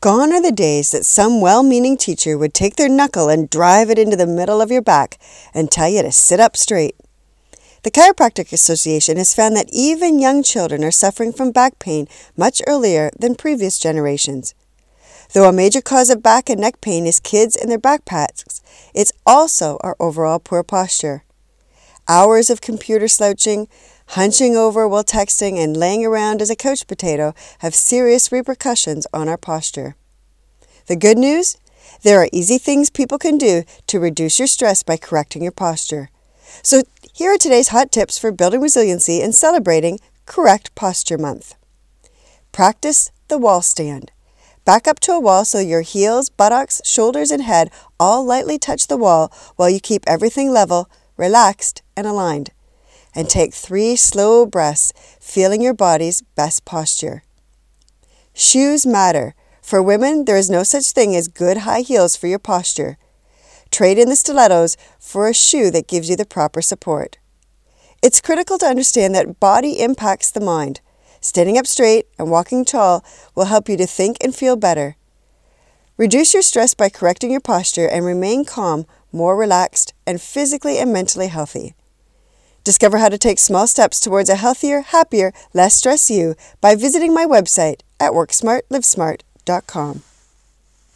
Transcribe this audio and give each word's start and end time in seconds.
Gone 0.00 0.32
are 0.32 0.40
the 0.40 0.52
days 0.52 0.92
that 0.92 1.04
some 1.04 1.40
well 1.40 1.64
meaning 1.64 1.96
teacher 1.96 2.38
would 2.38 2.54
take 2.54 2.76
their 2.76 2.88
knuckle 2.88 3.28
and 3.28 3.50
drive 3.50 3.90
it 3.90 3.98
into 3.98 4.16
the 4.16 4.28
middle 4.28 4.60
of 4.60 4.70
your 4.70 4.82
back 4.82 5.18
and 5.52 5.72
tell 5.72 5.88
you 5.88 6.02
to 6.02 6.12
sit 6.12 6.38
up 6.38 6.56
straight. 6.56 6.94
The 7.82 7.90
Chiropractic 7.90 8.52
Association 8.52 9.16
has 9.16 9.34
found 9.34 9.56
that 9.56 9.68
even 9.72 10.20
young 10.20 10.44
children 10.44 10.84
are 10.84 10.92
suffering 10.92 11.32
from 11.32 11.50
back 11.50 11.80
pain 11.80 12.06
much 12.36 12.62
earlier 12.68 13.10
than 13.18 13.34
previous 13.34 13.76
generations. 13.76 14.54
Though 15.34 15.48
a 15.48 15.52
major 15.52 15.80
cause 15.80 16.10
of 16.10 16.22
back 16.22 16.48
and 16.48 16.60
neck 16.60 16.80
pain 16.80 17.04
is 17.04 17.18
kids 17.18 17.56
and 17.56 17.68
their 17.68 17.78
backpacks, 17.78 18.60
it's 18.94 19.12
also 19.26 19.78
our 19.80 19.96
overall 19.98 20.38
poor 20.38 20.62
posture. 20.62 21.24
Hours 22.06 22.50
of 22.50 22.60
computer 22.60 23.08
slouching, 23.08 23.66
hunching 24.10 24.56
over 24.56 24.88
while 24.88 25.04
texting, 25.04 25.62
and 25.62 25.76
laying 25.76 26.04
around 26.04 26.40
as 26.40 26.50
a 26.50 26.56
couch 26.56 26.86
potato 26.86 27.34
have 27.58 27.74
serious 27.74 28.32
repercussions 28.32 29.06
on 29.12 29.28
our 29.28 29.36
posture. 29.36 29.96
The 30.86 30.96
good 30.96 31.18
news? 31.18 31.58
There 32.02 32.20
are 32.22 32.28
easy 32.32 32.58
things 32.58 32.90
people 32.90 33.18
can 33.18 33.38
do 33.38 33.64
to 33.86 34.00
reduce 34.00 34.38
your 34.38 34.48
stress 34.48 34.82
by 34.82 34.96
correcting 34.96 35.42
your 35.42 35.52
posture. 35.52 36.10
So, 36.62 36.82
here 37.12 37.34
are 37.34 37.38
today's 37.38 37.68
hot 37.68 37.92
tips 37.92 38.18
for 38.18 38.32
building 38.32 38.60
resiliency 38.60 39.20
and 39.20 39.34
celebrating 39.34 39.98
Correct 40.24 40.74
Posture 40.74 41.18
Month. 41.18 41.54
Practice 42.52 43.10
the 43.28 43.38
wall 43.38 43.60
stand. 43.60 44.12
Back 44.64 44.86
up 44.86 45.00
to 45.00 45.12
a 45.12 45.20
wall 45.20 45.44
so 45.44 45.58
your 45.58 45.82
heels, 45.82 46.28
buttocks, 46.28 46.80
shoulders, 46.84 47.30
and 47.30 47.42
head 47.42 47.70
all 47.98 48.24
lightly 48.24 48.58
touch 48.58 48.86
the 48.86 48.96
wall 48.96 49.32
while 49.56 49.68
you 49.68 49.80
keep 49.80 50.04
everything 50.06 50.50
level, 50.50 50.88
relaxed, 51.16 51.82
and 51.96 52.06
aligned 52.06 52.50
and 53.14 53.28
take 53.28 53.54
three 53.54 53.96
slow 53.96 54.46
breaths, 54.46 54.92
feeling 55.20 55.60
your 55.60 55.74
body's 55.74 56.22
best 56.22 56.64
posture. 56.64 57.22
Shoes 58.34 58.86
matter. 58.86 59.34
For 59.62 59.82
women, 59.82 60.24
there 60.24 60.36
is 60.36 60.48
no 60.48 60.62
such 60.62 60.92
thing 60.92 61.14
as 61.14 61.28
good 61.28 61.58
high 61.58 61.80
heels 61.80 62.16
for 62.16 62.26
your 62.26 62.38
posture. 62.38 62.96
Trade 63.70 63.98
in 63.98 64.08
the 64.08 64.16
stilettos 64.16 64.76
for 64.98 65.28
a 65.28 65.34
shoe 65.34 65.70
that 65.72 65.88
gives 65.88 66.08
you 66.08 66.16
the 66.16 66.24
proper 66.24 66.62
support. 66.62 67.18
It's 68.02 68.20
critical 68.20 68.58
to 68.58 68.66
understand 68.66 69.14
that 69.14 69.40
body 69.40 69.80
impacts 69.80 70.30
the 70.30 70.40
mind. 70.40 70.80
Standing 71.20 71.58
up 71.58 71.66
straight 71.66 72.06
and 72.18 72.30
walking 72.30 72.64
tall 72.64 73.04
will 73.34 73.46
help 73.46 73.68
you 73.68 73.76
to 73.76 73.86
think 73.86 74.16
and 74.22 74.34
feel 74.34 74.56
better. 74.56 74.96
Reduce 75.96 76.32
your 76.32 76.42
stress 76.42 76.74
by 76.74 76.88
correcting 76.88 77.32
your 77.32 77.40
posture 77.40 77.88
and 77.88 78.04
remain 78.04 78.44
calm, 78.44 78.86
more 79.10 79.36
relaxed, 79.36 79.94
and 80.06 80.22
physically 80.22 80.78
and 80.78 80.92
mentally 80.92 81.26
healthy. 81.26 81.74
Discover 82.68 82.98
how 82.98 83.08
to 83.08 83.16
take 83.16 83.38
small 83.38 83.66
steps 83.66 83.98
towards 83.98 84.28
a 84.28 84.36
healthier, 84.36 84.82
happier, 84.82 85.32
less 85.54 85.74
stress 85.74 86.10
you 86.10 86.34
by 86.60 86.74
visiting 86.74 87.14
my 87.14 87.24
website 87.24 87.80
at 87.98 88.12
worksmartlivesmart.com. 88.12 90.02